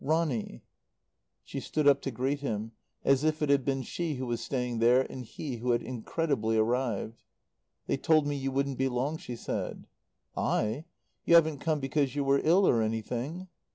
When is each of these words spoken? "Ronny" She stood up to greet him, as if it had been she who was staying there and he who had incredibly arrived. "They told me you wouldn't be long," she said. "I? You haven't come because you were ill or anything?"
"Ronny" 0.03 0.63
She 1.45 1.59
stood 1.59 1.87
up 1.87 2.01
to 2.01 2.09
greet 2.09 2.39
him, 2.39 2.71
as 3.05 3.23
if 3.23 3.43
it 3.43 3.51
had 3.51 3.63
been 3.63 3.83
she 3.83 4.15
who 4.15 4.25
was 4.25 4.41
staying 4.41 4.79
there 4.79 5.01
and 5.01 5.23
he 5.23 5.57
who 5.57 5.73
had 5.73 5.83
incredibly 5.83 6.57
arrived. 6.57 7.21
"They 7.85 7.97
told 7.97 8.25
me 8.25 8.35
you 8.35 8.51
wouldn't 8.51 8.79
be 8.79 8.89
long," 8.89 9.17
she 9.19 9.35
said. 9.35 9.85
"I? 10.35 10.85
You 11.23 11.35
haven't 11.35 11.59
come 11.59 11.79
because 11.79 12.15
you 12.15 12.23
were 12.23 12.41
ill 12.43 12.67
or 12.67 12.81
anything?" 12.81 13.47